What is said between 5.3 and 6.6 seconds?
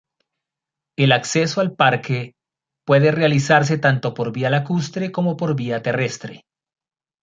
por vía terrestre.